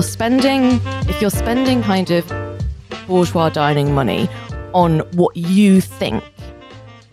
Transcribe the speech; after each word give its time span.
you're 0.00 0.08
spending 0.08 0.80
if 1.10 1.20
you're 1.20 1.28
spending 1.28 1.82
kind 1.82 2.10
of 2.10 2.26
bourgeois 3.06 3.50
dining 3.50 3.94
money 3.94 4.30
on 4.72 5.00
what 5.12 5.36
you 5.36 5.82
think 5.82 6.24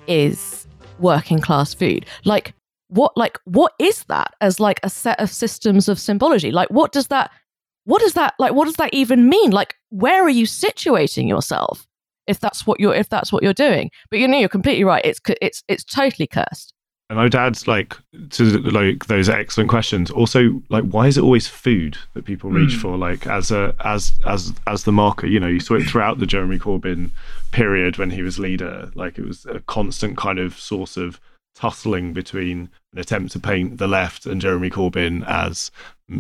is 0.08 0.66
working 0.98 1.42
class 1.42 1.74
food, 1.74 2.06
like 2.24 2.54
what 2.88 3.12
like 3.18 3.40
what 3.44 3.74
is 3.78 4.06
that 4.06 4.34
as 4.40 4.62
like 4.62 4.80
a 4.84 4.90
set 4.90 5.20
of 5.20 5.30
systems 5.30 5.90
of 5.90 6.00
symbology? 6.00 6.50
Like 6.50 6.70
what 6.70 6.94
does 6.94 7.08
that 7.08 7.30
what 7.84 8.00
does 8.02 8.14
that 8.14 8.36
like 8.40 8.54
what 8.54 8.64
does 8.64 8.76
that 8.76 8.94
even 8.94 9.28
mean? 9.28 9.52
Like 9.52 9.76
where 9.90 10.24
are 10.24 10.30
you 10.30 10.46
situating 10.46 11.28
yourself 11.28 11.86
if 12.26 12.40
that's 12.40 12.66
what 12.66 12.80
you're 12.80 12.96
if 12.96 13.10
that's 13.10 13.34
what 13.34 13.44
you're 13.44 13.52
doing? 13.52 13.92
But 14.10 14.20
you 14.20 14.30
know 14.30 14.38
you're 14.38 14.48
completely 14.48 14.86
right. 14.86 15.04
It's 15.04 15.20
it's 15.42 15.62
it's 15.68 15.84
totally 15.84 16.28
cursed. 16.28 16.74
And 17.10 17.18
my 17.18 17.30
dad's 17.30 17.68
like 17.68 17.96
to 18.32 18.44
like 18.60 19.06
those 19.06 19.30
excellent 19.30 19.70
questions. 19.70 20.12
Also, 20.12 20.62
like, 20.68 20.84
why 20.84 21.08
is 21.08 21.18
it 21.18 21.24
always 21.24 21.48
food 21.48 21.98
that 22.14 22.26
people 22.26 22.50
reach 22.50 22.74
mm. 22.74 22.82
for? 22.82 22.98
Like 22.98 23.26
as 23.26 23.50
a 23.50 23.74
as 23.86 24.12
as 24.26 24.54
as 24.68 24.84
the 24.84 24.92
marker, 24.92 25.26
you 25.26 25.40
know, 25.40 25.48
you 25.48 25.62
saw 25.62 25.76
it 25.76 25.84
throughout 25.84 26.20
the 26.20 26.26
Jeremy 26.26 26.60
Corbyn 26.60 27.12
period 27.52 27.98
when 27.98 28.10
he 28.10 28.22
was 28.22 28.40
leader. 28.40 28.92
Like 28.94 29.18
it 29.18 29.26
was 29.26 29.46
a 29.46 29.62
constant 29.62 30.18
kind 30.18 30.38
of 30.38 30.60
source 30.60 30.98
of 30.98 31.22
tussling 31.56 32.12
between 32.12 32.70
an 32.94 33.00
attempt 33.00 33.32
to 33.32 33.40
paint 33.40 33.78
the 33.78 33.88
left 33.88 34.26
and 34.26 34.42
Jeremy 34.42 34.70
Corbyn 34.70 35.26
as 35.28 35.72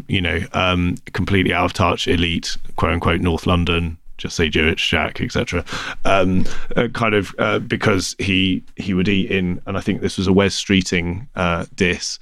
you 0.08 0.22
know 0.22 0.40
um, 0.54 0.96
completely 1.12 1.54
out 1.54 1.66
of 1.66 1.74
touch 1.74 2.08
elite, 2.08 2.55
quote 2.77 2.94
unquote, 2.94 3.20
North 3.20 3.46
London 3.46 3.98
just 4.17 4.35
say 4.35 4.49
Jewish 4.49 4.89
Jack, 4.89 5.21
etc. 5.21 5.63
Um, 6.05 6.45
uh, 6.76 6.88
kind 6.94 7.13
of 7.13 7.34
uh, 7.38 7.59
because 7.59 8.16
he 8.20 8.63
he 8.76 8.93
would 8.93 9.07
eat 9.07 9.31
in, 9.31 9.62
and 9.66 9.77
I 9.77 9.81
think 9.81 10.02
this 10.02 10.18
was 10.18 10.27
a 10.27 10.34
Wes 10.34 10.62
Streeting 10.62 11.27
uh, 11.35 11.65
diss. 11.76 12.20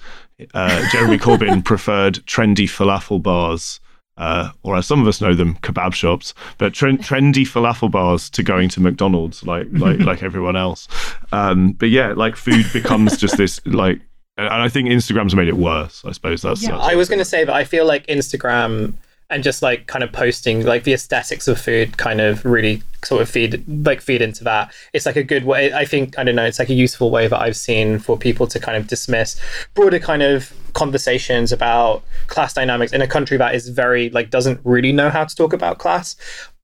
Uh, 0.54 0.88
Jeremy 0.92 1.18
Corbyn 1.18 1.64
preferred 1.66 2.16
trendy 2.26 2.66
falafel 2.68 3.22
bars. 3.22 3.80
Uh, 4.18 4.52
or 4.64 4.78
as 4.78 4.88
some 4.88 5.02
of 5.02 5.08
us 5.10 5.20
know 5.20 5.34
them, 5.34 5.56
kebab 5.56 5.94
shops, 5.94 6.34
but 6.58 6.74
tre- 6.74 6.96
trendy 6.98 7.44
falafel 7.44 7.92
bars 7.92 8.30
to 8.30 8.44
going 8.44 8.70
to 8.70 8.80
McDonald's, 8.80 9.46
like 9.46 9.68
like 9.72 10.00
like 10.00 10.24
everyone 10.24 10.56
else. 10.56 10.88
Um, 11.34 11.74
but 11.74 11.90
yeah, 11.90 12.14
like 12.14 12.38
food 12.38 12.66
becomes 12.72 13.18
just 13.18 13.36
this 13.36 13.60
like 13.66 14.00
and 14.38 14.48
I 14.48 14.68
think 14.68 14.90
Instagram's 14.90 15.36
made 15.36 15.48
it 15.48 15.58
worse. 15.58 16.04
I 16.06 16.12
suppose 16.12 16.42
that's. 16.42 16.62
Yeah, 16.62 16.72
that's 16.72 16.84
I 16.84 16.96
was 16.96 17.08
going 17.08 17.20
to 17.20 17.26
say 17.26 17.44
that 17.44 17.54
I 17.54 17.64
feel 17.64 17.86
like 17.86 18.06
Instagram 18.08 18.94
and 19.30 19.44
just 19.44 19.62
like 19.62 19.88
kind 19.88 20.04
of 20.04 20.12
posting 20.12 20.66
like 20.66 20.84
the 20.84 20.94
aesthetics 20.94 21.48
of 21.48 21.60
food 21.60 21.98
kind 21.98 22.22
of 22.22 22.46
really 22.46 22.84
sort 23.04 23.22
of 23.22 23.30
feed 23.30 23.64
like 23.86 24.02
feed 24.02 24.22
into 24.22 24.44
that. 24.44 24.74
It's 24.94 25.06
like 25.06 25.16
a 25.16 25.24
good 25.24 25.46
way 25.46 25.74
i 25.74 25.86
think 25.86 26.18
i 26.18 26.24
don't 26.24 26.36
know 26.36 26.46
it's 26.46 26.60
like 26.60 26.70
a 26.70 26.74
useful 26.74 27.12
way 27.12 27.28
that 27.28 27.40
i've 27.40 27.56
seen 27.56 28.00
for 28.00 28.18
people 28.18 28.48
to 28.48 28.60
kind 28.60 28.78
of 28.78 28.88
dismiss 28.88 29.40
broader 29.74 30.00
kind 30.00 30.24
of 30.24 30.54
conversations 30.76 31.52
about 31.52 32.04
class 32.28 32.54
dynamics 32.54 32.94
in 32.94 33.02
a 33.02 33.08
country 33.08 33.38
that 33.38 33.56
is 33.56 33.70
very 33.70 34.10
like 34.12 34.30
doesn't 34.30 34.60
really 34.64 34.92
know 34.92 35.10
how 35.10 35.24
to 35.24 35.36
talk 35.36 35.54
about 35.54 35.80
class. 35.80 36.16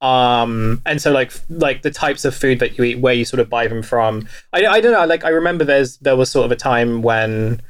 Um 0.01 0.81
and 0.85 1.01
so 1.01 1.11
like 1.11 1.31
like 1.49 1.81
the 1.81 1.89
types 1.89 2.25
of 2.25 2.35
food 2.35 2.59
that 2.59 2.77
you 2.77 2.83
eat 2.83 2.99
where 2.99 3.13
you 3.13 3.25
sort 3.25 3.39
of 3.39 3.49
buy 3.49 3.67
them 3.67 3.81
from. 3.81 4.27
I, 4.53 4.65
I 4.65 4.81
don't 4.81 4.91
know 4.91 5.05
like 5.05 5.23
i 5.23 5.29
remember 5.29 5.63
there's 5.63 5.97
there 5.97 6.15
was 6.15 6.29
sort 6.29 6.45
of 6.45 6.51
a 6.51 6.55
time 6.55 7.01
when 7.01 7.61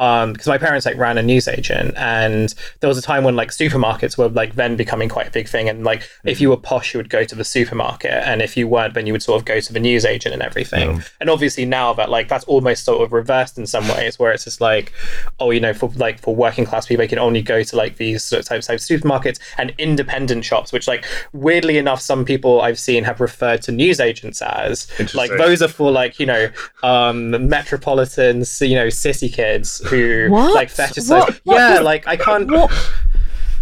um 0.00 0.32
because 0.32 0.48
my 0.48 0.58
parents 0.58 0.86
like 0.86 0.96
ran 0.96 1.18
a 1.18 1.22
newsagent 1.22 1.94
and 1.96 2.54
there 2.80 2.88
was 2.88 2.96
a 2.96 3.02
time 3.02 3.22
when 3.22 3.36
like 3.36 3.50
supermarkets 3.50 4.16
were 4.16 4.28
like 4.30 4.54
then 4.54 4.74
becoming 4.74 5.08
quite 5.08 5.28
a 5.28 5.30
big 5.30 5.46
thing 5.46 5.68
and 5.68 5.84
like 5.84 6.08
if 6.24 6.38
mm. 6.38 6.40
you 6.40 6.48
were 6.48 6.56
posh 6.56 6.94
you 6.94 6.98
would 6.98 7.10
go 7.10 7.22
to 7.22 7.34
the 7.34 7.44
supermarket 7.44 8.10
and 8.10 8.40
if 8.40 8.56
you 8.56 8.66
weren't 8.66 8.94
then 8.94 9.06
you 9.06 9.12
would 9.12 9.22
sort 9.22 9.38
of 9.38 9.44
go 9.44 9.60
to 9.60 9.72
the 9.72 9.78
newsagent 9.78 10.32
and 10.32 10.42
everything 10.42 10.96
yeah. 10.96 11.02
and 11.20 11.28
obviously 11.28 11.66
now 11.66 11.92
that 11.92 12.08
like 12.08 12.28
that's 12.28 12.44
almost 12.44 12.84
sort 12.84 13.02
of 13.02 13.12
reversed 13.12 13.58
in 13.58 13.66
some 13.66 13.86
ways 13.88 14.18
where 14.18 14.32
it's 14.32 14.44
just 14.44 14.60
like 14.60 14.92
oh 15.38 15.50
you 15.50 15.60
know 15.60 15.74
for 15.74 15.90
like 15.96 16.18
for 16.18 16.34
working 16.34 16.64
class 16.64 16.86
people 16.86 17.02
you 17.02 17.08
can 17.08 17.18
only 17.18 17.42
go 17.42 17.62
to 17.62 17.76
like 17.76 17.98
these 17.98 18.24
sort 18.24 18.40
of 18.40 18.46
types 18.46 18.70
of 18.70 18.76
supermarkets 18.76 19.38
and 19.58 19.74
independent 19.76 20.46
shops 20.46 20.72
which 20.72 20.88
like 20.88 21.04
weirdly 21.34 21.76
enough 21.76 22.00
some 22.00 22.24
people 22.24 22.62
i've 22.62 22.78
seen 22.78 23.04
have 23.04 23.20
referred 23.20 23.60
to 23.60 23.70
newsagents 23.70 24.40
as 24.40 24.88
like 25.14 25.30
those 25.36 25.60
are 25.60 25.68
for 25.68 25.92
like 25.92 26.18
you 26.18 26.24
know 26.24 26.50
um 26.82 27.48
metropolitan 27.48 28.42
you 28.62 28.74
know 28.74 28.88
city 28.88 29.28
kids 29.28 29.82
what? 29.90 30.54
like 30.54 30.68
fetishize. 30.68 31.10
What? 31.10 31.40
What 31.44 31.56
yeah, 31.56 31.80
like 31.80 32.06
I 32.06 32.16
can't. 32.16 32.50
What, 32.50 32.70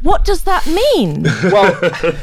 what 0.02 0.24
does 0.24 0.42
that 0.42 0.66
mean? 0.66 1.22
well. 1.52 2.14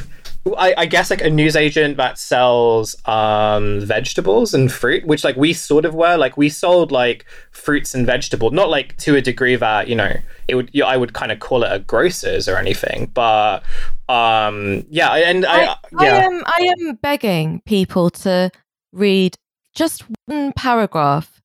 I, 0.60 0.76
I, 0.78 0.86
guess 0.86 1.10
like 1.10 1.22
a 1.22 1.30
newsagent 1.32 1.98
that 1.98 2.20
sells 2.20 2.96
um, 3.08 3.82
vegetables 3.82 4.54
and 4.54 4.72
fruit, 4.72 5.04
which 5.08 5.24
like 5.24 5.36
we 5.36 5.54
sort 5.54 5.86
of 5.86 5.96
were. 5.96 6.18
Like 6.18 6.38
we 6.38 6.50
sold 6.50 6.92
like 6.92 7.26
fruits 7.50 7.96
and 7.96 8.06
vegetables, 8.06 8.54
not 8.54 8.70
like 8.70 8.96
to 8.98 9.16
a 9.16 9.22
degree 9.22 9.56
that 9.56 9.88
you 9.88 9.96
know 9.96 10.14
it 10.48 10.54
would. 10.54 10.70
You 10.72 10.84
know, 10.84 10.88
I 10.88 10.98
would 10.98 11.14
kind 11.14 11.32
of 11.32 11.40
call 11.40 11.64
it 11.64 11.72
a 11.72 11.80
grocer's 11.80 12.48
or 12.48 12.58
anything, 12.58 13.10
but 13.16 13.64
um, 14.08 14.86
yeah. 14.92 15.14
And 15.16 15.48
I, 15.48 15.64
I, 15.64 15.64
yeah. 15.64 15.98
I 16.00 16.06
am 16.06 16.44
I 16.46 16.74
am 16.78 16.96
begging 17.02 17.62
people 17.66 18.12
to 18.12 18.52
read 18.94 19.36
just 19.74 20.04
one 20.28 20.54
paragraph 20.54 21.42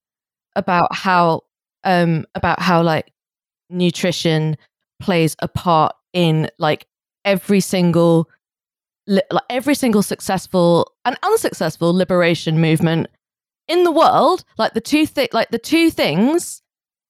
about 0.55 0.93
how 0.93 1.41
um, 1.83 2.25
about 2.35 2.59
how 2.59 2.81
like 2.81 3.11
nutrition 3.69 4.57
plays 4.99 5.35
a 5.39 5.47
part 5.47 5.95
in 6.13 6.49
like 6.59 6.85
every 7.25 7.59
single 7.59 8.29
li- 9.07 9.21
like 9.31 9.43
every 9.49 9.75
single 9.75 10.03
successful 10.03 10.91
and 11.05 11.17
unsuccessful 11.23 11.93
liberation 11.93 12.59
movement 12.59 13.07
in 13.67 13.83
the 13.83 13.91
world. 13.91 14.43
Like 14.57 14.73
the 14.73 14.81
two 14.81 15.05
thi- 15.05 15.29
like 15.31 15.49
the 15.49 15.59
two 15.59 15.89
things 15.89 16.61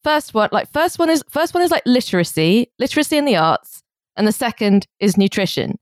first 0.04 0.34
one 0.34 0.50
like 0.52 0.72
first 0.72 0.98
one 0.98 1.12
is 1.12 1.24
first 1.30 1.54
one 1.54 1.62
is 1.62 1.70
like 1.70 1.84
literacy 1.86 2.72
literacy 2.80 3.18
in 3.18 3.26
the 3.26 3.36
arts 3.36 3.84
and 4.16 4.28
the 4.28 4.32
second 4.32 4.88
is 5.00 5.18
nutrition. 5.18 5.78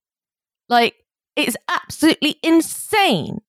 Like 0.67 0.95
it's 1.35 1.55
absolutely 1.67 2.37
insane 2.43 3.39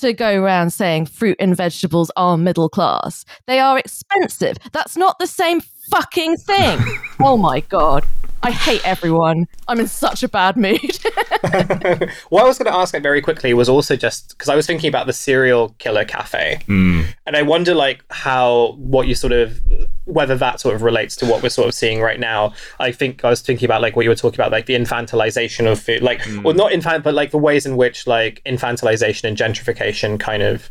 to 0.00 0.12
go 0.12 0.42
around 0.42 0.70
saying 0.70 1.06
fruit 1.06 1.36
and 1.38 1.56
vegetables 1.56 2.10
are 2.16 2.36
middle 2.36 2.68
class. 2.68 3.24
They 3.46 3.58
are 3.58 3.78
expensive. 3.78 4.56
That's 4.72 4.96
not 4.96 5.18
the 5.18 5.26
same 5.26 5.60
fucking 5.90 6.36
thing. 6.36 6.78
oh 7.20 7.36
my 7.36 7.60
God. 7.60 8.06
I 8.42 8.52
hate 8.52 8.86
everyone. 8.86 9.46
I'm 9.68 9.80
in 9.80 9.86
such 9.86 10.22
a 10.22 10.28
bad 10.28 10.56
mood. 10.56 10.80
what 12.30 12.42
I 12.42 12.48
was 12.48 12.58
going 12.58 12.72
to 12.72 12.74
ask 12.74 12.94
like, 12.94 13.02
very 13.02 13.20
quickly 13.20 13.52
was 13.52 13.68
also 13.68 13.96
just 13.96 14.30
because 14.30 14.48
I 14.48 14.56
was 14.56 14.66
thinking 14.66 14.88
about 14.88 15.06
the 15.06 15.12
Cereal 15.12 15.74
Killer 15.78 16.06
Cafe, 16.06 16.60
mm. 16.66 17.06
and 17.26 17.36
I 17.36 17.42
wonder 17.42 17.74
like 17.74 18.02
how 18.10 18.76
what 18.78 19.06
you 19.06 19.14
sort 19.14 19.32
of 19.32 19.60
whether 20.04 20.36
that 20.36 20.58
sort 20.60 20.74
of 20.74 20.82
relates 20.82 21.16
to 21.16 21.26
what 21.26 21.42
we're 21.42 21.50
sort 21.50 21.68
of 21.68 21.74
seeing 21.74 22.00
right 22.00 22.18
now. 22.18 22.54
I 22.78 22.92
think 22.92 23.24
I 23.24 23.30
was 23.30 23.42
thinking 23.42 23.66
about 23.66 23.82
like 23.82 23.94
what 23.94 24.04
you 24.04 24.10
were 24.10 24.16
talking 24.16 24.40
about, 24.40 24.52
like 24.52 24.66
the 24.66 24.74
infantilization 24.74 25.70
of 25.70 25.78
food, 25.78 26.02
like 26.02 26.20
mm. 26.20 26.44
or 26.44 26.54
not 26.54 26.72
infant, 26.72 27.04
but 27.04 27.12
like 27.12 27.32
the 27.32 27.38
ways 27.38 27.66
in 27.66 27.76
which 27.76 28.06
like 28.06 28.40
infantilization 28.46 29.24
and 29.24 29.36
gentrification 29.36 30.18
kind 30.18 30.42
of 30.42 30.70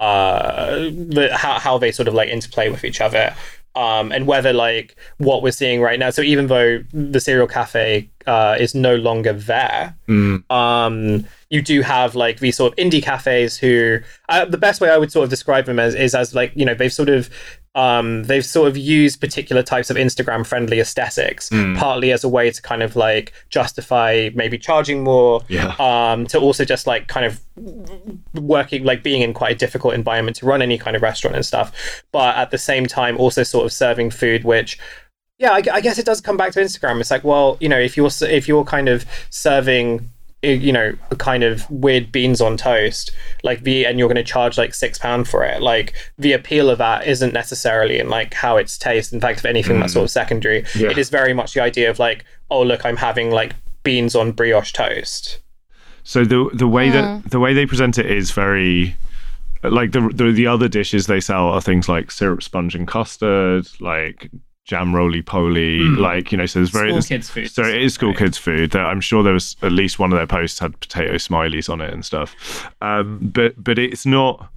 uh 0.00 0.88
the, 0.90 1.28
how 1.32 1.58
how 1.58 1.78
they 1.78 1.92
sort 1.92 2.08
of 2.08 2.14
like 2.14 2.28
interplay 2.28 2.68
with 2.68 2.84
each 2.84 3.00
other 3.00 3.36
um, 3.74 4.12
and 4.12 4.26
whether 4.26 4.52
like 4.52 4.96
what 5.18 5.42
we're 5.42 5.52
seeing 5.52 5.80
right 5.80 5.98
now. 5.98 6.10
So 6.10 6.22
even 6.22 6.46
though 6.46 6.82
the 6.92 7.20
Cereal 7.20 7.46
Cafe 7.46 8.08
uh, 8.26 8.56
is 8.58 8.74
no 8.74 8.96
longer 8.96 9.32
there, 9.32 9.96
mm. 10.08 10.50
um, 10.50 11.26
you 11.50 11.62
do 11.62 11.82
have 11.82 12.14
like 12.14 12.40
these 12.40 12.56
sort 12.56 12.72
of 12.72 12.76
indie 12.78 13.02
cafes 13.02 13.56
who 13.56 13.98
uh, 14.28 14.44
the 14.44 14.58
best 14.58 14.80
way 14.80 14.90
I 14.90 14.98
would 14.98 15.12
sort 15.12 15.24
of 15.24 15.30
describe 15.30 15.66
them 15.66 15.78
as 15.78 15.94
is 15.94 16.14
as 16.14 16.34
like 16.34 16.52
you 16.54 16.64
know 16.64 16.74
they've 16.74 16.92
sort 16.92 17.08
of 17.08 17.30
um, 17.74 18.24
they've 18.24 18.44
sort 18.44 18.68
of 18.68 18.76
used 18.76 19.20
particular 19.20 19.62
types 19.62 19.88
of 19.88 19.96
Instagram 19.96 20.46
friendly 20.46 20.78
aesthetics, 20.78 21.48
mm. 21.48 21.76
partly 21.78 22.12
as 22.12 22.22
a 22.22 22.28
way 22.28 22.50
to 22.50 22.60
kind 22.60 22.82
of 22.82 22.96
like 22.96 23.32
justify 23.48 24.30
maybe 24.34 24.58
charging 24.58 25.02
more, 25.02 25.40
yeah. 25.48 25.74
um, 25.78 26.26
to 26.26 26.38
also 26.38 26.64
just 26.64 26.86
like 26.86 27.08
kind 27.08 27.24
of 27.24 27.40
working, 28.34 28.84
like 28.84 29.02
being 29.02 29.22
in 29.22 29.32
quite 29.32 29.56
a 29.56 29.58
difficult 29.58 29.94
environment 29.94 30.36
to 30.36 30.46
run 30.46 30.60
any 30.60 30.76
kind 30.76 30.96
of 30.96 31.02
restaurant 31.02 31.34
and 31.34 31.46
stuff. 31.46 32.02
But 32.12 32.36
at 32.36 32.50
the 32.50 32.58
same 32.58 32.86
time, 32.86 33.16
also 33.16 33.42
sort 33.42 33.64
of 33.64 33.72
serving 33.72 34.10
food, 34.10 34.44
which 34.44 34.78
yeah, 35.38 35.52
I, 35.52 35.62
I 35.72 35.80
guess 35.80 35.98
it 35.98 36.06
does 36.06 36.20
come 36.20 36.36
back 36.36 36.52
to 36.52 36.60
Instagram. 36.60 37.00
It's 37.00 37.10
like, 37.10 37.24
well, 37.24 37.56
you 37.58 37.68
know, 37.68 37.78
if 37.78 37.96
you're 37.96 38.10
if 38.22 38.46
you're 38.46 38.64
kind 38.64 38.88
of 38.88 39.06
serving 39.30 40.10
you 40.42 40.72
know 40.72 40.92
a 41.10 41.16
kind 41.16 41.44
of 41.44 41.70
weird 41.70 42.10
beans 42.10 42.40
on 42.40 42.56
toast 42.56 43.12
like 43.44 43.62
the 43.62 43.86
and 43.86 43.98
you're 43.98 44.08
going 44.08 44.16
to 44.16 44.24
charge 44.24 44.58
like 44.58 44.74
six 44.74 44.98
pound 44.98 45.28
for 45.28 45.44
it. 45.44 45.62
Like 45.62 45.94
the 46.18 46.32
appeal 46.32 46.68
of 46.68 46.78
that 46.78 47.06
isn't 47.06 47.32
necessarily 47.32 47.98
in 47.98 48.08
like 48.08 48.34
how 48.34 48.56
it's 48.56 48.76
tastes 48.76 49.12
in 49.12 49.20
fact 49.20 49.40
if 49.40 49.44
anything 49.44 49.76
mm. 49.76 49.80
that's 49.80 49.92
sort 49.92 50.04
of 50.04 50.10
secondary. 50.10 50.64
Yeah. 50.74 50.90
it 50.90 50.98
is 50.98 51.10
very 51.10 51.32
much 51.32 51.54
the 51.54 51.62
idea 51.62 51.90
of 51.90 51.98
like 51.98 52.24
oh 52.50 52.62
look 52.62 52.84
i'm 52.84 52.96
having 52.96 53.30
like 53.30 53.54
beans 53.84 54.16
on 54.16 54.32
brioche 54.32 54.72
toast. 54.72 55.38
So 56.04 56.24
the 56.24 56.50
the 56.52 56.66
way 56.66 56.90
that 56.90 57.30
the 57.30 57.38
way 57.38 57.54
they 57.54 57.66
present 57.66 57.98
it 57.98 58.06
is 58.06 58.32
very 58.32 58.96
like 59.62 59.92
the, 59.92 60.10
the 60.12 60.32
the 60.32 60.46
other 60.48 60.68
dishes 60.68 61.06
they 61.06 61.20
sell 61.20 61.48
are 61.48 61.60
things 61.60 61.88
like 61.88 62.10
syrup 62.10 62.42
sponge 62.42 62.74
and 62.74 62.88
custard 62.88 63.68
like 63.80 64.28
jam 64.64 64.94
roly 64.94 65.22
poly, 65.22 65.80
mm. 65.80 65.98
like 65.98 66.32
you 66.32 66.38
know. 66.38 66.46
So 66.46 66.60
there's 66.60 66.70
very 66.70 66.90
school 66.90 67.02
kids 67.02 67.30
food. 67.30 67.50
So 67.50 67.62
it 67.64 67.82
is 67.82 67.94
school 67.94 68.10
right. 68.10 68.18
kids 68.18 68.38
food. 68.38 68.76
I'm 68.76 69.00
sure 69.00 69.22
there 69.22 69.32
was 69.32 69.56
at 69.62 69.72
least 69.72 69.98
one 69.98 70.12
of 70.12 70.18
their 70.18 70.26
posts 70.26 70.58
had 70.58 70.78
potato 70.80 71.14
smileys 71.14 71.68
on 71.68 71.80
it 71.80 71.92
and 71.92 72.04
stuff. 72.04 72.70
Um, 72.80 73.18
but 73.22 73.62
but 73.62 73.78
it's 73.78 74.06
not. 74.06 74.50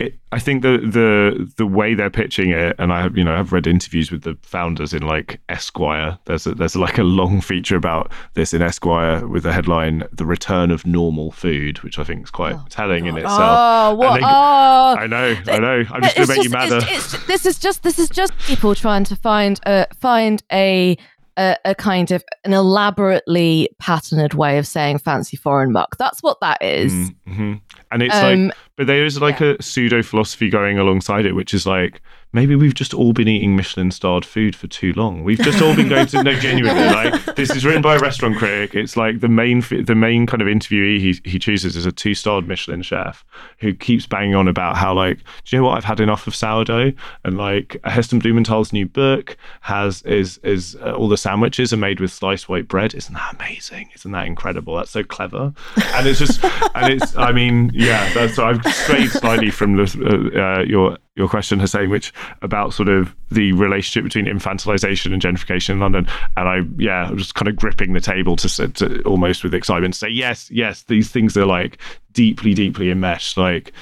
It, 0.00 0.18
I 0.32 0.38
think 0.38 0.62
the 0.62 0.78
the 0.78 1.52
the 1.56 1.66
way 1.66 1.94
they're 1.94 2.10
pitching 2.10 2.50
it, 2.50 2.74
and 2.78 2.92
I 2.92 3.02
have 3.02 3.16
you 3.16 3.24
know 3.24 3.34
I've 3.34 3.52
read 3.52 3.66
interviews 3.66 4.10
with 4.10 4.22
the 4.22 4.36
founders 4.42 4.94
in 4.94 5.02
like 5.02 5.40
Esquire. 5.48 6.18
There's 6.24 6.46
a, 6.46 6.54
there's 6.54 6.74
like 6.76 6.98
a 6.98 7.02
long 7.02 7.40
feature 7.40 7.76
about 7.76 8.10
this 8.34 8.54
in 8.54 8.62
Esquire 8.62 9.26
with 9.26 9.42
the 9.42 9.52
headline 9.52 10.04
"The 10.12 10.24
Return 10.24 10.70
of 10.70 10.86
Normal 10.86 11.32
Food," 11.32 11.82
which 11.82 11.98
I 11.98 12.04
think 12.04 12.24
is 12.24 12.30
quite 12.30 12.54
Oh, 12.54 12.64
telling 12.70 13.06
in 13.06 13.16
itself. 13.16 13.38
Oh, 13.40 13.94
what? 13.94 14.20
oh. 14.22 14.26
I 14.26 15.06
know, 15.06 15.36
I 15.46 15.58
know. 15.58 15.84
I'm 15.90 16.02
just 16.02 16.16
gonna 16.16 16.28
make 16.28 16.44
you 16.44 16.50
madder. 16.50 16.78
It's, 16.82 17.14
it's, 17.14 17.26
this 17.26 17.46
is 17.46 17.58
just 17.58 17.82
this 17.82 17.98
is 17.98 18.08
just 18.08 18.36
people 18.38 18.74
trying 18.74 19.04
to 19.04 19.16
find 19.16 19.60
a 19.66 19.86
find 19.98 20.42
a 20.52 20.96
a, 21.40 21.56
a 21.64 21.74
kind 21.74 22.10
of 22.10 22.22
an 22.44 22.52
elaborately 22.52 23.70
patterned 23.78 24.34
way 24.34 24.58
of 24.58 24.66
saying 24.66 24.98
fancy 24.98 25.36
foreign 25.36 25.72
muck. 25.72 25.96
That's 25.96 26.22
what 26.22 26.38
that 26.40 26.62
is. 26.62 26.92
hmm 27.26 27.54
And 27.90 28.02
it's 28.02 28.14
like 28.14 28.38
Um, 28.38 28.52
But 28.76 28.86
there 28.86 29.04
is 29.04 29.20
like 29.20 29.40
a 29.40 29.60
pseudo 29.62 30.02
philosophy 30.02 30.50
going 30.50 30.78
alongside 30.78 31.24
it, 31.24 31.32
which 31.34 31.54
is 31.54 31.66
like 31.66 32.02
maybe 32.32 32.54
we've 32.54 32.74
just 32.74 32.94
all 32.94 33.12
been 33.12 33.28
eating 33.28 33.56
Michelin 33.56 33.90
starred 33.90 34.24
food 34.24 34.54
for 34.54 34.66
too 34.66 34.92
long. 34.94 35.24
We've 35.24 35.38
just 35.38 35.60
all 35.60 35.74
been 35.74 35.88
going 35.88 36.06
to 36.08 36.22
no, 36.22 36.32
genuinely. 36.34 36.80
Like 36.90 37.36
this 37.36 37.50
is 37.50 37.64
written 37.64 37.82
by 37.82 37.96
a 37.96 37.98
restaurant 37.98 38.36
critic. 38.36 38.74
It's 38.74 38.96
like 38.96 39.20
the 39.20 39.28
main 39.28 39.60
the 39.60 39.94
main 39.94 40.26
kind 40.26 40.42
of 40.42 40.48
interviewee 40.48 40.98
he 40.98 41.20
he 41.24 41.38
chooses 41.38 41.76
is 41.76 41.86
a 41.86 41.92
two 41.92 42.14
starred 42.14 42.48
Michelin 42.48 42.82
chef 42.82 43.24
who 43.58 43.72
keeps 43.72 44.06
banging 44.06 44.34
on 44.34 44.48
about 44.48 44.76
how 44.76 44.92
like 44.92 45.18
do 45.18 45.56
you 45.56 45.58
know 45.60 45.68
what 45.68 45.76
I've 45.76 45.84
had 45.84 46.00
enough 46.00 46.26
of 46.26 46.34
sourdough 46.34 46.92
and 47.24 47.38
like 47.38 47.76
Heston 47.84 48.18
Blumenthal's 48.18 48.72
new 48.72 48.86
book 48.86 49.36
has 49.62 50.02
is 50.02 50.38
is 50.38 50.76
uh, 50.82 50.92
all 50.92 51.08
the 51.08 51.16
sandwiches 51.16 51.72
are 51.72 51.78
made 51.78 52.00
with 52.00 52.10
sliced 52.10 52.48
white 52.48 52.68
bread. 52.68 52.94
Isn't 52.94 53.14
that 53.14 53.34
amazing? 53.34 53.90
Isn't 53.94 54.12
that 54.12 54.26
incredible? 54.26 54.76
That's 54.76 54.90
so 54.90 55.04
clever. 55.04 55.52
And 55.94 56.06
it's 56.06 56.18
just 56.18 56.42
and 56.74 56.92
it's 56.92 57.16
I 57.16 57.32
mean 57.32 57.70
yeah 57.72 58.12
that's 58.12 58.34
so 58.34 58.46
I've 58.46 58.64
strayed 58.74 59.10
slightly 59.10 59.50
from 59.50 59.76
the 59.76 60.32
uh, 60.34 60.60
uh, 60.60 60.64
your 60.64 60.98
your 61.20 61.28
question 61.28 61.60
Hussein 61.60 61.88
which 61.90 62.12
about 62.42 62.72
sort 62.74 62.88
of 62.88 63.14
the 63.30 63.52
relationship 63.52 64.02
between 64.04 64.26
infantilization 64.26 65.12
and 65.12 65.22
gentrification 65.22 65.70
in 65.70 65.80
London 65.80 66.08
and 66.36 66.48
I 66.48 66.60
yeah 66.78 67.08
I'm 67.08 67.18
just 67.18 67.34
kind 67.34 67.48
of 67.48 67.56
gripping 67.56 67.92
the 67.92 68.00
table 68.00 68.36
to, 68.36 68.46
s- 68.46 68.72
to 68.74 69.02
almost 69.02 69.44
with 69.44 69.54
excitement 69.54 69.94
say 69.94 70.08
yes 70.08 70.50
yes 70.50 70.82
these 70.84 71.10
things 71.10 71.36
are 71.36 71.46
like 71.46 71.78
deeply 72.12 72.54
deeply 72.54 72.90
enmeshed 72.90 73.36
like 73.36 73.72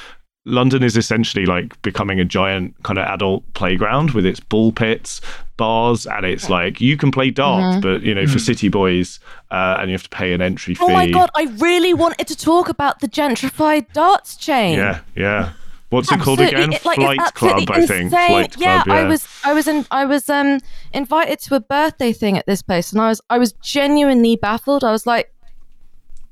London 0.44 0.82
is 0.82 0.96
essentially 0.96 1.44
like 1.44 1.80
becoming 1.82 2.20
a 2.20 2.24
giant 2.24 2.74
kind 2.82 2.98
of 2.98 3.04
adult 3.06 3.44
playground 3.52 4.12
with 4.12 4.24
its 4.24 4.40
ball 4.40 4.72
pits, 4.72 5.20
bars, 5.58 6.06
and 6.06 6.24
it's 6.24 6.48
like 6.48 6.80
you 6.80 6.96
can 6.96 7.10
play 7.10 7.30
darts, 7.30 7.76
but 7.82 8.00
you 8.02 8.14
know 8.14 8.26
for 8.26 8.38
city 8.38 8.70
boys, 8.70 9.20
uh, 9.50 9.76
and 9.78 9.90
you 9.90 9.94
have 9.94 10.04
to 10.04 10.08
pay 10.08 10.32
an 10.32 10.40
entry 10.40 10.74
fee. 10.74 10.84
Oh 10.84 10.88
my 10.88 11.10
god! 11.10 11.28
I 11.36 11.42
really 11.58 11.92
wanted 11.92 12.28
to 12.28 12.36
talk 12.36 12.70
about 12.70 13.00
the 13.00 13.08
gentrified 13.08 13.92
darts 13.92 14.36
chain. 14.36 14.78
Yeah, 14.78 15.00
yeah. 15.14 15.52
What's 15.90 16.12
it 16.12 16.20
called 16.20 16.40
again? 16.40 16.70
like, 16.70 16.82
Flight 16.82 17.18
Club, 17.34 17.70
absolutely 17.70 17.82
I 17.82 17.86
think. 17.86 18.10
Flight 18.10 18.56
yeah, 18.58 18.82
Club. 18.82 18.86
Yeah, 18.86 18.94
I 18.94 19.04
was, 19.04 19.28
I 19.44 19.52
was, 19.54 19.68
in, 19.68 19.86
I 19.90 20.04
was 20.04 20.28
um 20.28 20.60
invited 20.92 21.38
to 21.40 21.54
a 21.54 21.60
birthday 21.60 22.12
thing 22.12 22.36
at 22.36 22.46
this 22.46 22.62
place, 22.62 22.92
and 22.92 23.00
I 23.00 23.08
was, 23.08 23.20
I 23.30 23.38
was 23.38 23.52
genuinely 23.52 24.36
baffled. 24.36 24.84
I 24.84 24.92
was 24.92 25.06
like, 25.06 25.32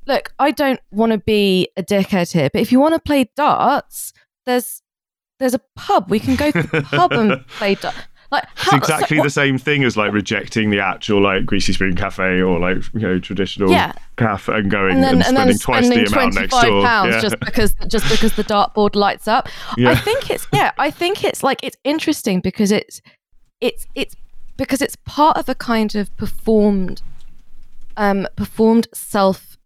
look, 0.05 0.33
I 0.39 0.51
don't 0.51 0.79
want 0.91 1.11
to 1.11 1.17
be 1.17 1.69
a 1.75 1.83
dickhead 1.83 2.31
here, 2.31 2.49
but 2.51 2.61
if 2.61 2.71
you 2.71 2.79
want 2.79 2.93
to 2.93 2.99
play 2.99 3.29
darts, 3.35 4.13
there's, 4.45 4.81
there's 5.39 5.53
a 5.53 5.61
pub. 5.75 6.09
We 6.09 6.19
can 6.19 6.35
go 6.35 6.51
to 6.51 6.63
the 6.63 6.81
pub 6.83 7.11
and 7.13 7.45
play 7.47 7.75
darts. 7.75 7.97
Like, 8.31 8.43
It's 8.57 8.73
exactly 8.73 9.17
so- 9.17 9.23
the 9.23 9.29
same 9.29 9.57
thing 9.57 9.83
as 9.85 9.95
like 9.95 10.11
rejecting 10.11 10.69
the 10.69 10.79
actual 10.81 11.21
like 11.21 11.45
Greasy 11.45 11.71
Spoon 11.73 11.95
Cafe 11.95 12.41
or 12.41 12.59
like 12.59 12.77
you 12.93 12.99
know 12.99 13.19
traditional 13.19 13.71
Yeah. 13.71 13.93
cafe 14.17 14.53
and 14.53 14.69
going 14.69 14.95
and 14.95 15.03
then, 15.03 15.15
and 15.15 15.23
spending 15.23 15.47
then 15.47 15.57
twice 15.59 15.85
spending 15.85 16.05
the 16.05 16.11
amount 16.13 16.33
next 16.35 16.61
door. 16.61 16.83
pounds 16.83 17.13
yeah. 17.15 17.21
just 17.21 17.39
because 17.39 17.73
just 17.87 18.09
because 18.09 18.33
the 18.35 18.43
dartboard 18.43 18.95
lights 18.95 19.27
up. 19.27 19.47
Yeah. 19.77 19.91
I 19.91 19.95
think 19.95 20.29
it's 20.29 20.45
yeah. 20.51 20.71
I 20.77 20.91
think 20.91 21.23
it's 21.23 21.41
like 21.41 21.59
it's 21.63 21.77
interesting 21.83 22.41
because 22.41 22.71
it's 22.71 23.01
it's 23.61 23.87
it's 23.95 24.15
because 24.57 24.81
it's 24.81 24.97
part 25.05 25.37
of 25.37 25.47
a 25.47 25.55
kind 25.55 25.95
of 25.95 26.15
performed 26.17 27.01
um 27.95 28.27
performed 28.35 28.87
self 28.93 29.56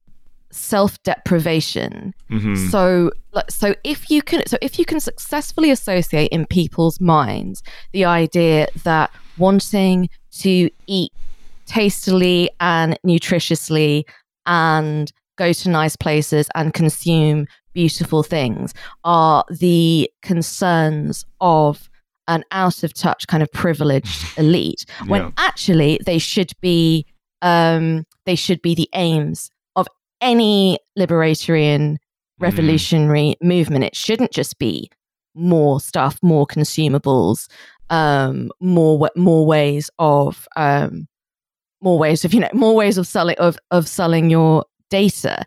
self 0.51 1.01
deprivation. 1.03 2.13
Mhm. 2.29 2.69
So 2.71 3.11
so 3.49 3.73
if 3.83 4.09
you 4.11 4.21
can 4.21 4.45
so 4.47 4.57
if 4.61 4.77
you 4.77 4.85
can 4.85 4.99
successfully 4.99 5.71
associate 5.71 6.27
in 6.31 6.45
people's 6.45 6.99
minds 6.99 7.63
the 7.93 8.03
idea 8.05 8.67
that 8.83 9.09
wanting 9.37 10.09
to 10.39 10.69
eat 10.87 11.11
tastily 11.65 12.49
and 12.59 12.97
nutritiously 13.05 14.03
and 14.45 15.11
go 15.37 15.53
to 15.53 15.69
nice 15.69 15.95
places 15.95 16.49
and 16.55 16.73
consume 16.73 17.47
beautiful 17.73 18.21
things 18.23 18.73
are 19.05 19.45
the 19.49 20.09
concerns 20.21 21.25
of 21.39 21.89
an 22.27 22.43
out 22.51 22.83
of 22.83 22.93
touch 22.93 23.25
kind 23.27 23.41
of 23.41 23.51
privileged 23.53 24.25
elite 24.37 24.85
when 25.07 25.21
Yeah. 25.21 25.29
actually 25.37 25.99
they 26.05 26.17
should 26.17 26.51
be 26.61 27.05
um 27.41 28.05
they 28.25 28.35
should 28.35 28.61
be 28.61 28.75
the 28.75 28.89
aims 28.93 29.49
any 30.21 30.77
libertarian 30.95 31.97
revolutionary 32.39 33.35
movement 33.41 33.83
it 33.83 33.95
shouldn't 33.95 34.31
just 34.31 34.57
be 34.57 34.89
more 35.35 35.79
stuff 35.79 36.17
more 36.23 36.45
consumables 36.47 37.47
um 37.89 38.49
more 38.59 39.09
more 39.15 39.45
ways 39.45 39.89
of 39.99 40.47
um 40.55 41.07
more 41.81 41.97
ways 41.99 42.25
of 42.25 42.33
you 42.33 42.39
know 42.39 42.49
more 42.53 42.75
ways 42.75 42.97
of 42.97 43.05
selling 43.07 43.35
of 43.37 43.57
of 43.69 43.87
selling 43.87 44.29
your 44.29 44.65
data 44.89 45.43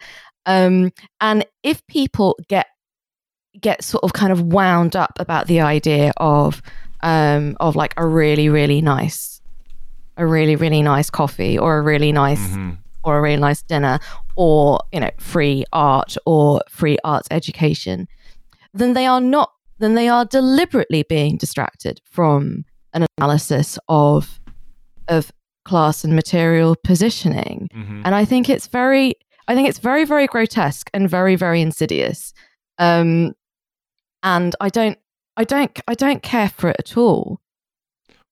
um 0.47 0.91
and 1.20 1.44
if 1.62 1.85
people 1.88 2.37
get 2.49 2.67
get 3.61 3.82
sort 3.85 4.03
of 4.05 4.12
kind 4.12 4.32
of 4.32 4.41
wound 4.43 4.94
up 4.97 5.12
about 5.19 5.47
the 5.47 5.61
idea 5.61 6.12
of 6.19 6.62
um 7.03 7.56
of 7.61 7.77
like 7.77 7.94
a 7.97 8.06
really 8.06 8.49
really 8.49 8.81
nice 8.81 9.41
a 10.17 10.25
really 10.27 10.56
really 10.56 10.81
nice 10.82 11.11
coffee 11.11 11.59
or 11.59 11.79
a 11.79 11.82
really 11.82 12.12
nice 12.12 12.38
Mhm. 12.56 12.63
Or 13.05 13.19
a 13.19 13.21
really 13.23 13.37
nice 13.37 13.62
dinner 13.62 13.99
or 14.37 14.81
you 14.93 15.01
know 15.01 15.11
free 15.19 15.65
art 15.73 16.17
or 16.27 16.61
free 16.69 16.97
arts 17.05 17.29
education 17.31 18.09
then 18.73 18.93
they 18.95 19.06
are 19.06 19.21
not 19.21 19.51
then 19.79 19.95
they 19.95 20.09
are 20.09 20.25
deliberately 20.25 21.03
being 21.09 21.37
distracted 21.37 22.01
from 22.11 22.65
an 22.93 23.06
analysis 23.19 23.79
of 23.89 24.41
of 25.09 25.31
class 25.65 26.05
and 26.05 26.15
material 26.15 26.77
positioning 26.85 27.69
Mhm. 27.75 28.03
and 28.05 28.15
i 28.15 28.25
think 28.25 28.49
it's 28.49 28.67
very 28.67 29.15
i 29.49 29.55
think 29.55 29.69
it's 29.69 29.79
very 29.79 30.05
very 30.05 30.27
grotesque 30.27 30.91
and 30.95 31.09
very 31.09 31.37
very 31.37 31.61
insidious 31.61 32.33
um 32.79 33.33
and 34.23 34.55
i 34.61 34.69
don't 34.69 34.99
i 35.37 35.44
don't 35.44 35.79
i 35.89 35.94
don't 35.94 36.23
care 36.23 36.49
for 36.49 36.69
it 36.70 36.77
at 36.79 36.96
all 36.96 37.41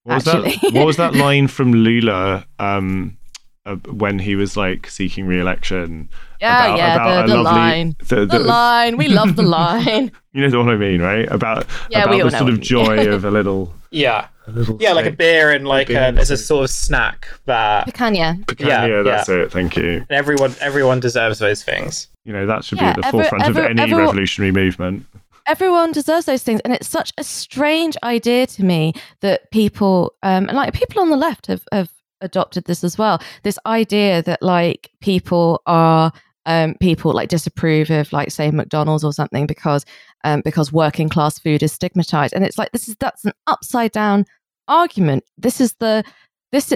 What 0.04 0.14
was 0.16 0.28
actually. 0.28 0.50
that? 0.62 0.72
What 0.74 0.86
was 0.86 0.96
that 0.96 1.14
line 1.26 1.46
from 1.48 1.72
Lula 1.72 2.44
um, 2.58 3.16
uh, 3.64 3.76
when 3.76 4.18
he 4.18 4.34
was 4.36 4.56
like 4.56 4.88
seeking 4.88 5.26
re-election? 5.26 6.08
yeah 6.40 6.66
about, 6.66 6.78
yeah 6.78 6.94
about 6.94 7.26
the, 7.28 7.32
the 7.36 7.42
lovely, 7.42 7.60
line 7.60 7.96
The, 8.00 8.16
the 8.16 8.26
the- 8.26 8.38
line 8.40 8.96
we 8.96 9.08
love 9.08 9.36
the 9.36 9.42
line 9.60 10.10
You 10.32 10.48
know 10.48 10.64
what 10.64 10.74
I 10.74 10.76
mean, 10.76 11.00
right? 11.00 11.30
About 11.30 11.66
Yeah, 11.90 12.02
about 12.04 12.14
we 12.14 12.22
all 12.22 12.30
the 12.30 12.38
sort 12.38 12.50
of 12.50 12.60
joy 12.60 13.06
of 13.14 13.24
a 13.24 13.30
little, 13.30 13.72
Yeah, 13.90 14.26
a 14.46 14.50
little 14.50 14.78
yeah, 14.80 14.92
like 14.92 15.04
a 15.04 15.08
steak. 15.10 15.18
beer 15.18 15.50
and 15.52 15.68
like 15.68 15.88
beer 15.88 16.00
a, 16.00 16.06
and 16.08 16.18
as 16.18 16.30
a 16.30 16.36
sort 16.36 16.64
of 16.64 16.70
snack 16.70 17.28
that 17.44 17.86
Picanha. 17.86 18.44
Picanha, 18.46 18.88
Yeah, 18.88 19.02
that's 19.02 19.28
it. 19.28 19.52
Thank 19.52 19.76
you. 19.76 20.04
everyone 20.10 20.54
everyone 20.60 20.98
deserves 21.00 21.38
those 21.38 21.62
things. 21.62 22.08
You 22.24 22.32
know 22.32 22.46
that 22.46 22.64
should 22.64 22.78
Yeah, 22.78 22.84
be 22.84 22.88
at 22.90 22.96
the 23.02 23.06
ever- 23.08 23.18
forefront 23.18 23.44
ever- 23.44 23.64
of 23.64 23.70
any 23.70 23.82
ever- 23.82 23.96
revolutionary 23.96 24.52
movement. 24.52 25.06
everyone 25.46 25.90
deserves 25.92 26.24
those 26.26 26.42
things 26.42 26.60
and 26.64 26.72
it's 26.72 26.88
such 26.88 27.12
a 27.18 27.24
strange 27.24 27.96
idea 28.04 28.46
to 28.46 28.64
me 28.64 28.92
that 29.20 29.50
people 29.50 30.14
um 30.22 30.48
and 30.48 30.56
like 30.56 30.72
people 30.72 31.00
on 31.02 31.10
the 31.10 31.16
left 31.16 31.46
have 31.46 31.62
have 31.72 31.90
adopted 32.22 32.64
this 32.64 32.84
as 32.84 32.96
well. 32.96 33.20
This 33.42 33.58
idea 33.66 34.22
that 34.22 34.42
like 34.42 34.90
people 35.00 35.62
are 35.66 36.12
um 36.46 36.74
people 36.80 37.12
like 37.12 37.28
disapprove 37.28 37.90
of 37.90 38.12
like 38.12 38.30
say 38.32 38.50
mcdonald's 38.50 39.04
or 39.04 39.12
something 39.12 39.46
because 39.46 39.84
um 40.24 40.42
because 40.44 40.72
working 40.72 41.08
class 41.08 41.38
food 41.38 41.62
is 41.62 41.72
stigmatized. 41.72 42.34
And 42.34 42.44
it's 42.44 42.58
like 42.58 42.72
this 42.72 42.88
is 42.88 42.96
that's 42.98 43.24
an 43.24 43.32
upside 43.46 43.92
down 43.92 44.24
argument. 44.68 45.24
This 45.36 45.60
is 45.60 45.74
the 45.74 46.04
this 46.50 46.72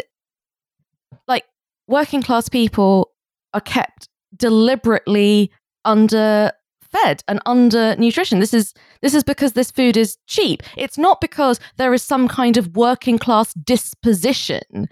like 1.26 1.44
working 1.88 2.22
class 2.22 2.48
people 2.48 3.12
are 3.54 3.60
kept 3.60 4.08
deliberately 4.36 5.50
under 5.84 6.52
fed 6.90 7.22
and 7.26 7.40
under 7.46 7.96
nutrition 7.96 8.38
this 8.38 8.54
is 8.54 8.74
this 9.02 9.14
is 9.14 9.24
because 9.24 9.52
this 9.52 9.70
food 9.70 9.96
is 9.96 10.18
cheap. 10.26 10.62
It's 10.76 10.98
not 10.98 11.20
because 11.20 11.60
there 11.76 11.94
is 11.94 12.02
some 12.02 12.28
kind 12.28 12.56
of 12.56 12.76
working 12.76 13.18
class 13.18 13.52
disposition 13.54 14.88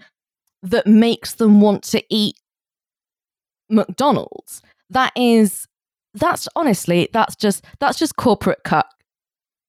that 0.65 0.87
makes 0.87 1.35
them 1.35 1.61
want 1.61 1.83
to 1.83 2.03
eat 2.09 2.35
mcdonald's 3.69 4.61
that 4.89 5.11
is 5.15 5.67
that's 6.13 6.47
honestly 6.55 7.09
that's 7.13 7.35
just 7.35 7.65
that's 7.79 7.97
just 7.97 8.15
corporate 8.15 8.63
cut 8.63 8.85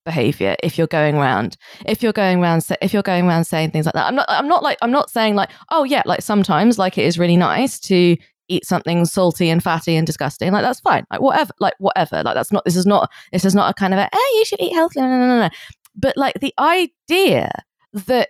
behavior 0.04 0.54
if 0.62 0.78
you're 0.78 0.86
going 0.86 1.16
around 1.16 1.56
if 1.86 2.02
you're 2.02 2.12
going 2.12 2.40
around 2.40 2.64
if 2.80 2.92
you're 2.92 3.02
going 3.02 3.26
around 3.26 3.44
saying 3.44 3.70
things 3.70 3.86
like 3.86 3.94
that 3.94 4.06
i'm 4.06 4.14
not 4.14 4.26
i'm 4.28 4.46
not 4.46 4.62
like 4.62 4.78
i'm 4.80 4.92
not 4.92 5.10
saying 5.10 5.34
like 5.34 5.50
oh 5.70 5.82
yeah 5.82 6.02
like 6.06 6.22
sometimes 6.22 6.78
like 6.78 6.96
it 6.96 7.04
is 7.04 7.18
really 7.18 7.36
nice 7.36 7.80
to 7.80 8.16
eat 8.48 8.64
something 8.64 9.04
salty 9.04 9.48
and 9.48 9.62
fatty 9.62 9.96
and 9.96 10.06
disgusting. 10.06 10.52
Like 10.52 10.62
that's 10.62 10.80
fine. 10.80 11.04
Like 11.10 11.20
whatever. 11.20 11.52
Like 11.60 11.74
whatever. 11.78 12.22
Like 12.22 12.34
that's 12.34 12.52
not. 12.52 12.64
This 12.64 12.76
is 12.76 12.86
not. 12.86 13.10
This 13.32 13.44
is 13.44 13.54
not 13.54 13.70
a 13.70 13.74
kind 13.74 13.92
of 13.92 13.98
a. 13.98 14.04
Eh, 14.04 14.30
you 14.34 14.44
should 14.44 14.60
eat 14.60 14.72
healthy. 14.72 15.00
No, 15.00 15.08
no, 15.08 15.18
no, 15.18 15.40
no. 15.40 15.48
But 15.94 16.16
like 16.16 16.40
the 16.40 16.54
idea 16.58 17.50
that 17.92 18.28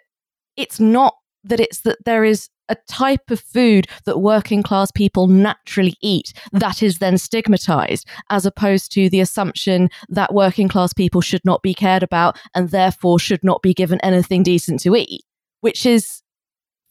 it's 0.57 0.81
not 0.81 1.17
that 1.45 1.61
it's 1.61 1.81
that 1.81 1.99
there 2.05 2.25
is 2.25 2.49
a 2.69 2.77
type 2.89 3.31
of 3.31 3.41
food 3.41 3.87
that 4.05 4.19
working 4.19 4.63
class 4.63 4.91
people 4.91 5.27
naturally 5.27 5.95
eat 6.01 6.33
that 6.53 6.83
is 6.83 6.99
then 6.99 7.19
stigmatized, 7.19 8.07
as 8.31 8.47
opposed 8.47 8.93
to 8.93 9.09
the 9.09 9.21
assumption 9.21 9.89
that 10.09 10.35
working 10.35 10.69
class 10.69 10.93
people 10.93 11.21
should 11.21 11.45
not 11.45 11.63
be 11.63 11.75
cared 11.75 12.03
about 12.03 12.39
and 12.55 12.71
therefore 12.71 13.19
should 13.19 13.45
not 13.45 13.63
be 13.63 13.75
given 13.75 14.01
anything 14.01 14.43
decent 14.43 14.81
to 14.81 14.97
eat, 14.97 15.23
which 15.61 15.87
is 15.87 16.23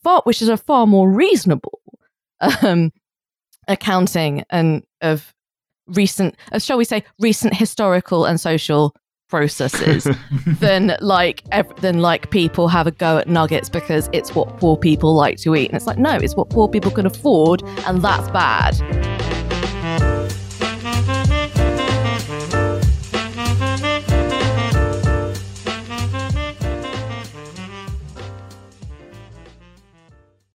far, 0.03 0.22
which 0.24 0.41
is 0.41 0.50
a 0.50 0.58
far 0.58 0.88
more 0.88 1.10
reasonable 1.10 1.82
um, 2.62 2.91
accounting 3.67 4.44
and 4.50 4.84
of 5.01 5.34
recent, 5.88 6.36
uh, 6.51 6.60
shall 6.60 6.77
we 6.77 6.86
say, 6.86 7.03
recent 7.20 7.53
historical 7.53 8.25
and 8.25 8.39
social 8.39 8.96
processes 9.35 10.07
than 10.45 10.95
like 11.01 11.43
ev- 11.51 11.75
than 11.81 11.99
like 11.99 12.31
people 12.31 12.69
have 12.69 12.87
a 12.87 12.91
go 12.91 13.17
at 13.17 13.27
nuggets 13.27 13.67
because 13.67 14.09
it's 14.13 14.33
what 14.33 14.47
poor 14.59 14.77
people 14.77 15.13
like 15.13 15.37
to 15.37 15.55
eat. 15.55 15.69
And 15.69 15.75
it's 15.75 15.87
like 15.87 15.97
no 15.97 16.15
it's 16.15 16.37
what 16.37 16.49
poor 16.49 16.69
people 16.69 16.89
can 16.89 17.05
afford 17.05 17.61
and 17.85 18.01
that's 18.01 18.29
bad 18.29 19.04